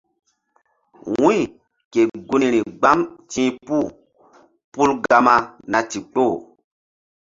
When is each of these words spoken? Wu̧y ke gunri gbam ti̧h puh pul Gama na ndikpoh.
Wu̧y 1.19 1.39
ke 1.91 2.01
gunri 2.27 2.59
gbam 2.79 2.99
ti̧h 3.31 3.53
puh 3.65 3.87
pul 4.73 4.89
Gama 5.07 5.35
na 5.71 5.79
ndikpoh. 5.85 6.35